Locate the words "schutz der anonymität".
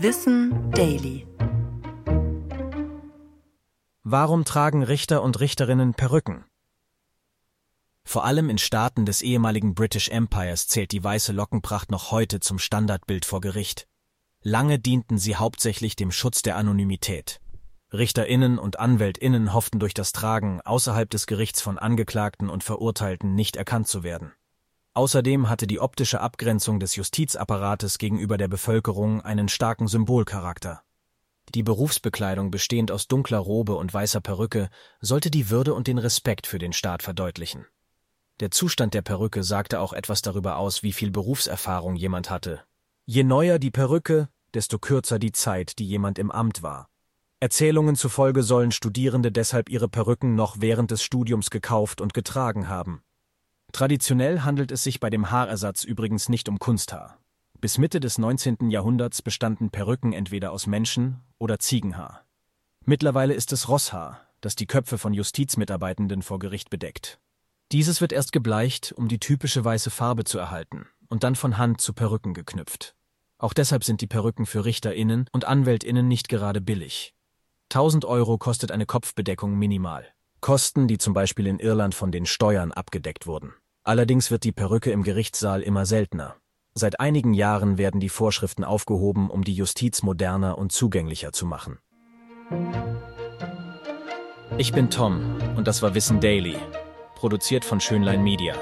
16.12-17.40